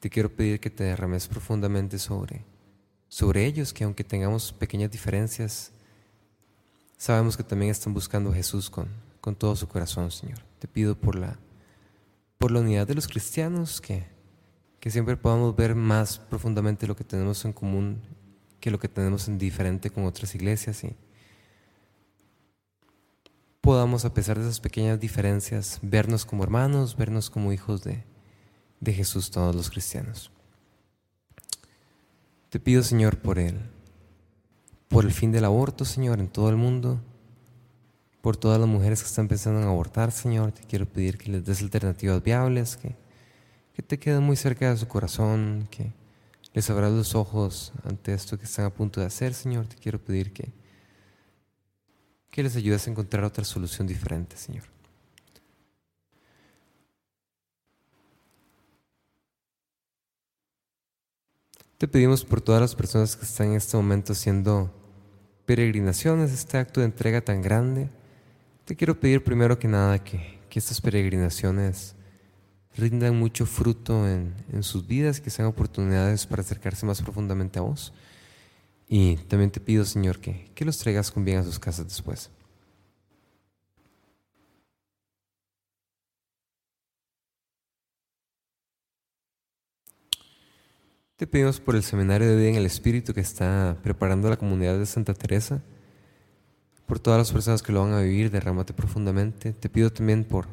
Te 0.00 0.10
quiero 0.10 0.34
pedir 0.34 0.58
que 0.58 0.70
te 0.70 0.84
derrames 0.84 1.28
profundamente 1.28 1.98
sobre, 1.98 2.44
sobre 3.14 3.46
ellos, 3.46 3.72
que 3.72 3.84
aunque 3.84 4.02
tengamos 4.02 4.52
pequeñas 4.52 4.90
diferencias, 4.90 5.70
sabemos 6.96 7.36
que 7.36 7.44
también 7.44 7.70
están 7.70 7.94
buscando 7.94 8.32
a 8.32 8.34
Jesús 8.34 8.68
con, 8.68 8.88
con 9.20 9.36
todo 9.36 9.54
su 9.54 9.68
corazón, 9.68 10.10
Señor. 10.10 10.40
Te 10.58 10.66
pido 10.66 10.96
por 10.96 11.14
la, 11.14 11.38
por 12.38 12.50
la 12.50 12.58
unidad 12.58 12.88
de 12.88 12.96
los 12.96 13.06
cristianos, 13.06 13.80
que, 13.80 14.04
que 14.80 14.90
siempre 14.90 15.16
podamos 15.16 15.54
ver 15.54 15.76
más 15.76 16.18
profundamente 16.18 16.88
lo 16.88 16.96
que 16.96 17.04
tenemos 17.04 17.44
en 17.44 17.52
común 17.52 18.02
que 18.58 18.72
lo 18.72 18.80
que 18.80 18.88
tenemos 18.88 19.28
en 19.28 19.38
diferente 19.38 19.90
con 19.90 20.06
otras 20.06 20.34
iglesias 20.34 20.82
y 20.82 20.96
podamos, 23.60 24.04
a 24.04 24.12
pesar 24.12 24.40
de 24.40 24.44
esas 24.44 24.58
pequeñas 24.58 24.98
diferencias, 24.98 25.78
vernos 25.82 26.24
como 26.24 26.42
hermanos, 26.42 26.96
vernos 26.96 27.30
como 27.30 27.52
hijos 27.52 27.84
de, 27.84 28.02
de 28.80 28.92
Jesús, 28.92 29.30
todos 29.30 29.54
los 29.54 29.70
cristianos. 29.70 30.32
Te 32.54 32.60
pido, 32.60 32.84
Señor, 32.84 33.18
por 33.18 33.40
él, 33.40 33.58
por 34.86 35.04
el 35.04 35.10
fin 35.10 35.32
del 35.32 35.44
aborto, 35.44 35.84
Señor, 35.84 36.20
en 36.20 36.28
todo 36.28 36.50
el 36.50 36.56
mundo, 36.56 37.00
por 38.20 38.36
todas 38.36 38.60
las 38.60 38.68
mujeres 38.68 39.02
que 39.02 39.08
están 39.08 39.26
pensando 39.26 39.60
en 39.60 39.66
abortar, 39.66 40.12
Señor, 40.12 40.52
te 40.52 40.62
quiero 40.62 40.86
pedir 40.86 41.18
que 41.18 41.32
les 41.32 41.44
des 41.44 41.62
alternativas 41.62 42.22
viables, 42.22 42.76
que, 42.76 42.94
que 43.72 43.82
te 43.82 43.98
queden 43.98 44.22
muy 44.22 44.36
cerca 44.36 44.70
de 44.70 44.76
su 44.76 44.86
corazón, 44.86 45.66
que 45.68 45.92
les 46.52 46.70
abras 46.70 46.92
los 46.92 47.16
ojos 47.16 47.72
ante 47.82 48.14
esto 48.14 48.38
que 48.38 48.44
están 48.44 48.66
a 48.66 48.70
punto 48.70 49.00
de 49.00 49.06
hacer, 49.06 49.34
Señor. 49.34 49.66
Te 49.66 49.74
quiero 49.74 49.98
pedir 49.98 50.32
que 50.32 50.52
que 52.30 52.44
les 52.44 52.54
ayudes 52.54 52.86
a 52.86 52.90
encontrar 52.92 53.24
otra 53.24 53.42
solución 53.42 53.88
diferente, 53.88 54.36
Señor. 54.36 54.73
Te 61.78 61.88
pedimos 61.88 62.24
por 62.24 62.40
todas 62.40 62.60
las 62.60 62.74
personas 62.76 63.16
que 63.16 63.24
están 63.24 63.48
en 63.48 63.54
este 63.54 63.76
momento 63.76 64.12
haciendo 64.12 64.72
peregrinaciones, 65.44 66.32
este 66.32 66.56
acto 66.56 66.78
de 66.78 66.86
entrega 66.86 67.20
tan 67.20 67.42
grande. 67.42 67.90
Te 68.64 68.76
quiero 68.76 68.98
pedir 68.98 69.24
primero 69.24 69.58
que 69.58 69.66
nada 69.66 70.02
que, 70.02 70.34
estas 70.54 70.80
peregrinaciones 70.80 71.96
rindan 72.76 73.18
mucho 73.18 73.44
fruto 73.44 74.06
en, 74.08 74.62
sus 74.62 74.86
vidas, 74.86 75.20
que 75.20 75.28
sean 75.28 75.48
oportunidades 75.48 76.26
para 76.26 76.42
acercarse 76.42 76.86
más 76.86 77.02
profundamente 77.02 77.58
a 77.58 77.62
vos. 77.62 77.92
Y 78.88 79.16
también 79.16 79.50
te 79.50 79.58
pido, 79.58 79.84
Señor, 79.84 80.20
que, 80.20 80.52
que 80.54 80.64
los 80.64 80.78
traigas 80.78 81.10
con 81.10 81.24
bien 81.24 81.38
a 81.38 81.42
sus 81.42 81.58
casas 81.58 81.88
después. 81.88 82.30
Te 91.16 91.28
pedimos 91.28 91.60
por 91.60 91.76
el 91.76 91.84
seminario 91.84 92.28
de 92.28 92.34
vida 92.34 92.48
en 92.48 92.56
el 92.56 92.66
Espíritu 92.66 93.14
que 93.14 93.20
está 93.20 93.78
preparando 93.84 94.28
la 94.28 94.36
comunidad 94.36 94.76
de 94.76 94.84
Santa 94.84 95.14
Teresa, 95.14 95.62
por 96.86 96.98
todas 96.98 97.18
las 97.18 97.30
personas 97.30 97.62
que 97.62 97.70
lo 97.70 97.84
van 97.84 97.92
a 97.92 98.00
vivir, 98.00 98.32
derrámate 98.32 98.74
profundamente. 98.74 99.52
Te 99.52 99.68
pido 99.68 99.92
también 99.92 100.24
por 100.24 100.48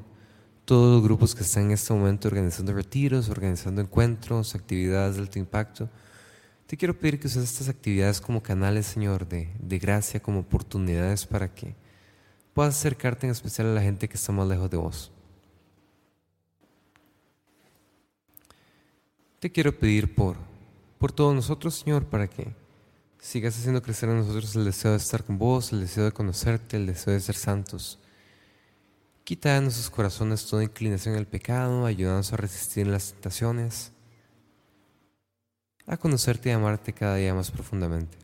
todos 0.63 0.93
los 0.93 1.03
grupos 1.03 1.33
que 1.33 1.41
están 1.41 1.63
en 1.63 1.71
este 1.71 1.91
momento 1.93 2.27
organizando 2.27 2.73
retiros, 2.73 3.29
organizando 3.29 3.81
encuentros, 3.81 4.53
actividades 4.53 5.15
de 5.15 5.23
alto 5.23 5.39
impacto. 5.39 5.89
Te 6.67 6.77
quiero 6.77 6.95
pedir 6.95 7.19
que 7.19 7.25
uses 7.25 7.43
estas 7.43 7.67
actividades 7.67 8.21
como 8.21 8.43
canales, 8.43 8.85
Señor, 8.85 9.27
de, 9.27 9.49
de 9.59 9.79
gracia, 9.79 10.19
como 10.19 10.41
oportunidades 10.41 11.25
para 11.25 11.51
que 11.51 11.73
puedas 12.53 12.77
acercarte 12.77 13.25
en 13.25 13.31
especial 13.31 13.65
a 13.69 13.73
la 13.73 13.81
gente 13.81 14.07
que 14.07 14.15
está 14.15 14.31
más 14.31 14.47
lejos 14.47 14.69
de 14.69 14.77
vos. 14.77 15.11
Te 19.39 19.51
quiero 19.51 19.75
pedir 19.75 20.13
por, 20.13 20.50
por 21.01 21.11
todos 21.11 21.33
nosotros, 21.33 21.73
Señor, 21.73 22.05
para 22.05 22.27
que 22.27 22.53
sigas 23.17 23.57
haciendo 23.57 23.81
crecer 23.81 24.07
en 24.09 24.19
nosotros 24.19 24.55
el 24.55 24.65
deseo 24.65 24.91
de 24.91 24.97
estar 24.97 25.23
con 25.23 25.39
vos, 25.39 25.73
el 25.73 25.79
deseo 25.79 26.05
de 26.05 26.11
conocerte, 26.11 26.77
el 26.77 26.85
deseo 26.85 27.13
de 27.13 27.19
ser 27.19 27.33
santos. 27.33 27.97
Quita 29.23 29.55
de 29.55 29.61
nuestros 29.61 29.89
corazones 29.89 30.45
toda 30.45 30.63
inclinación 30.63 31.15
al 31.15 31.25
pecado, 31.25 31.87
ayúdanos 31.87 32.31
a 32.33 32.37
resistir 32.37 32.85
las 32.85 33.13
tentaciones 33.13 33.93
a 35.87 35.97
conocerte 35.97 36.49
y 36.49 36.51
amarte 36.51 36.93
cada 36.93 37.15
día 37.15 37.33
más 37.33 37.49
profundamente. 37.49 38.15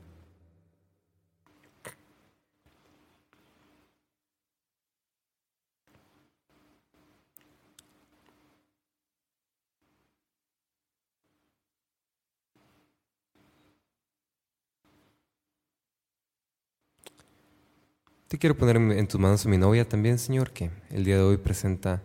Te 18.28 18.38
quiero 18.38 18.58
poner 18.58 18.76
en 18.76 19.08
tus 19.08 19.22
manos 19.22 19.46
a 19.46 19.50
mi 19.50 19.58
novia 19.58 19.88
también, 19.88 20.20
Señor, 20.20 20.52
que 20.52 20.70
el 20.90 21.06
día 21.06 21.16
de 21.16 21.22
hoy 21.22 21.38
presenta 21.38 22.04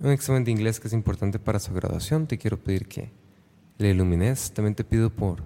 un 0.00 0.10
examen 0.10 0.42
de 0.42 0.50
inglés 0.50 0.80
que 0.80 0.88
es 0.88 0.92
importante 0.92 1.38
para 1.38 1.60
su 1.60 1.72
graduación. 1.72 2.26
Te 2.26 2.36
quiero 2.36 2.58
pedir 2.58 2.88
que 2.88 3.12
le 3.76 3.90
ilumines. 3.90 4.52
También 4.52 4.74
te 4.74 4.82
pido 4.82 5.08
por, 5.08 5.44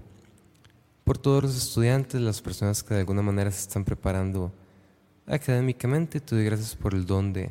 por 1.05 1.19
todos 1.19 1.43
los 1.43 1.55
estudiantes, 1.55 2.19
las 2.23 2.41
personas 2.41 2.83
que 2.83 2.95
de 2.95 3.01
alguna 3.01 3.21
manera 3.21 3.51
se 3.51 3.61
están 3.61 3.85
preparando 3.85 4.51
académicamente. 5.27 6.19
Te 6.21 6.35
doy 6.35 6.47
gracias 6.47 6.75
por 6.75 6.95
el 6.95 7.05
don 7.05 7.35
de, 7.35 7.51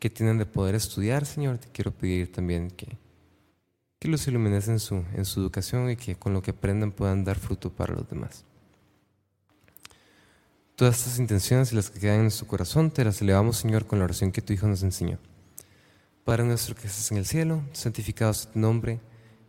que 0.00 0.10
tienen 0.10 0.38
de 0.38 0.46
poder 0.46 0.74
estudiar, 0.74 1.24
Señor, 1.24 1.58
te 1.58 1.68
quiero 1.68 1.92
pedir 1.92 2.32
también 2.32 2.68
que, 2.68 2.98
que 4.00 4.08
los 4.08 4.26
ilumines 4.26 4.66
en 4.66 4.80
su, 4.80 5.04
en 5.14 5.24
su 5.24 5.38
educación 5.38 5.88
y 5.88 5.94
que 5.94 6.16
con 6.16 6.32
lo 6.32 6.42
que 6.42 6.50
aprendan 6.50 6.90
puedan 6.90 7.22
dar 7.22 7.38
fruto 7.38 7.70
para 7.70 7.94
los 7.94 8.10
demás. 8.10 8.44
Todas 10.80 10.96
estas 11.00 11.18
intenciones 11.18 11.72
y 11.72 11.76
las 11.76 11.90
que 11.90 12.00
quedan 12.00 12.14
en 12.14 12.22
nuestro 12.22 12.46
corazón 12.46 12.90
te 12.90 13.04
las 13.04 13.20
elevamos, 13.20 13.58
Señor, 13.58 13.86
con 13.86 13.98
la 13.98 14.06
oración 14.06 14.32
que 14.32 14.40
tu 14.40 14.54
Hijo 14.54 14.66
nos 14.66 14.82
enseñó. 14.82 15.18
Padre 16.24 16.44
nuestro 16.44 16.74
que 16.74 16.86
estás 16.86 17.10
en 17.12 17.18
el 17.18 17.26
cielo, 17.26 17.62
santificado 17.74 18.32
sea 18.32 18.50
tu 18.50 18.58
nombre, 18.60 18.98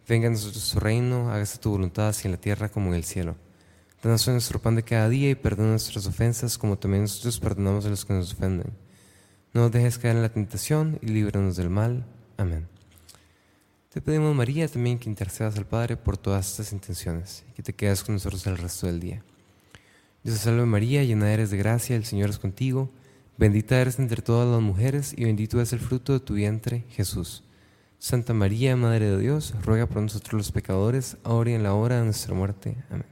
venga 0.10 0.28
a 0.28 0.32
nosotros 0.32 0.72
tu 0.72 0.82
reino, 0.82 1.32
hágase 1.32 1.58
tu 1.60 1.70
voluntad 1.70 2.10
así 2.10 2.28
en 2.28 2.34
la 2.34 2.38
tierra 2.38 2.68
como 2.68 2.90
en 2.90 2.96
el 2.96 3.06
cielo. 3.06 3.38
Danos 4.04 4.28
hoy 4.28 4.34
nuestro 4.34 4.62
pan 4.62 4.76
de 4.76 4.84
cada 4.84 5.08
día 5.08 5.30
y 5.30 5.36
perdona 5.36 5.70
nuestras 5.70 6.06
ofensas 6.06 6.58
como 6.58 6.78
también 6.78 7.04
nosotros 7.04 7.40
perdonamos 7.40 7.86
a 7.86 7.90
los 7.90 8.04
que 8.04 8.12
nos 8.12 8.34
ofenden. 8.34 8.74
No 9.54 9.62
nos 9.62 9.72
dejes 9.72 10.00
caer 10.00 10.18
en 10.18 10.24
la 10.24 10.34
tentación 10.34 11.00
y 11.02 11.08
líbranos 11.08 11.56
del 11.56 11.70
mal. 11.70 12.06
Amén. 12.36 12.68
Te 13.88 14.02
pedimos, 14.02 14.36
María, 14.36 14.68
también 14.68 15.00
que 15.00 15.10
intercedas 15.10 15.56
al 15.56 15.66
Padre 15.66 15.96
por 15.96 16.18
todas 16.18 16.50
estas 16.50 16.74
intenciones 16.74 17.46
y 17.50 17.54
que 17.54 17.64
te 17.64 17.72
quedes 17.72 18.04
con 18.04 18.16
nosotros 18.16 18.46
el 18.48 18.58
resto 18.58 18.88
del 18.88 19.00
día. 19.00 19.24
Dios 20.24 20.38
te 20.38 20.44
salve 20.44 20.66
María, 20.66 21.04
llena 21.04 21.34
eres 21.34 21.50
de 21.50 21.58
gracia, 21.58 21.96
el 21.96 22.06
Señor 22.06 22.30
es 22.30 22.38
contigo. 22.38 22.92
Bendita 23.38 23.82
eres 23.82 23.98
entre 23.98 24.22
todas 24.22 24.48
las 24.48 24.62
mujeres 24.62 25.16
y 25.18 25.26
bendito 25.26 25.60
es 25.60 25.74
el 25.74 25.80
fruto 25.80 26.14
de 26.14 26.20
tu 26.20 26.36
vientre, 26.36 26.86
Jesús. 26.90 27.44
Santa 27.98 28.34
María, 28.34 28.76
Madre 28.76 29.10
de 29.10 29.20
Dios, 29.20 29.56
ruega 29.64 29.88
por 29.88 30.02
nosotros 30.02 30.34
los 30.34 30.52
pecadores, 30.52 31.18
ahora 31.24 31.52
y 31.52 31.54
en 31.56 31.64
la 31.64 31.74
hora 31.74 31.98
de 31.98 32.06
nuestra 32.06 32.36
muerte. 32.36 32.78
Amén. 32.92 33.06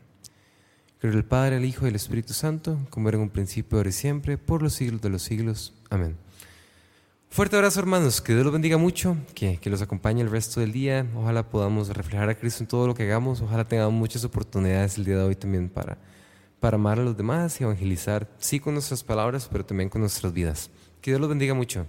Creo 1.00 1.14
el 1.14 1.26
Padre, 1.26 1.58
el 1.58 1.66
Hijo 1.66 1.86
y 1.86 1.90
el 1.90 1.96
Espíritu 1.96 2.34
Santo, 2.34 2.78
como 2.92 3.10
era 3.10 3.18
en 3.18 3.24
un 3.24 3.30
principio, 3.30 3.78
ahora 3.80 3.90
y 3.90 3.94
siempre, 3.94 4.38
por 4.38 4.62
los 4.62 4.74
siglos 4.74 5.02
de 5.02 5.10
los 5.10 5.24
siglos. 5.24 5.74
Amén. 5.90 6.16
Fuerte 7.32 7.56
abrazo 7.56 7.80
hermanos, 7.80 8.22
que 8.22 8.34
Dios 8.34 8.44
los 8.44 8.54
bendiga 8.54 8.78
mucho, 8.78 9.16
que, 9.34 9.58
que 9.58 9.70
los 9.70 9.82
acompañe 9.82 10.22
el 10.22 10.30
resto 10.30 10.60
del 10.60 10.72
día, 10.72 11.08
ojalá 11.16 11.48
podamos 11.48 11.90
reflejar 11.90 12.30
a 12.30 12.36
Cristo 12.36 12.64
en 12.64 12.68
todo 12.68 12.86
lo 12.86 12.94
que 12.94 13.04
hagamos, 13.04 13.42
ojalá 13.42 13.66
tengamos 13.66 13.94
muchas 13.94 14.24
oportunidades 14.24 14.98
el 14.98 15.06
día 15.06 15.18
de 15.18 15.24
hoy 15.24 15.36
también 15.36 15.70
para, 15.70 16.00
para 16.60 16.76
amar 16.76 17.00
a 17.00 17.04
los 17.04 17.18
demás 17.18 17.60
y 17.60 17.64
evangelizar, 17.64 18.28
sí 18.40 18.60
con 18.60 18.74
nuestras 18.74 19.04
palabras, 19.04 19.48
pero 19.52 19.66
también 19.66 19.90
con 19.90 20.02
nuestras 20.02 20.34
vidas. 20.34 20.70
Que 21.02 21.12
Dios 21.12 21.22
los 21.22 21.30
bendiga 21.30 21.54
mucho. 21.54 21.86